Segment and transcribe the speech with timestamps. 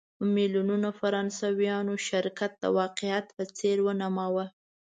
[0.35, 4.45] میلیونونو فرانسویانو شرکت د واقعیت په څېر ومانه.